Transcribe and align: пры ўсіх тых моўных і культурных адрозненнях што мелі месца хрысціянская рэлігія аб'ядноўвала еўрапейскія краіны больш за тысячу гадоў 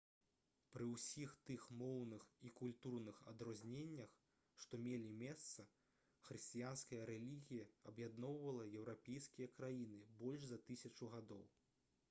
пры 0.75 0.85
ўсіх 0.91 1.33
тых 1.47 1.65
моўных 1.81 2.23
і 2.49 2.49
культурных 2.59 3.17
адрозненнях 3.31 4.15
што 4.63 4.79
мелі 4.85 5.11
месца 5.19 5.65
хрысціянская 6.29 7.01
рэлігія 7.11 7.67
аб'ядноўвала 7.91 8.65
еўрапейскія 8.79 9.51
краіны 9.59 10.01
больш 10.25 10.49
за 10.53 10.61
тысячу 10.71 11.11
гадоў 11.17 11.45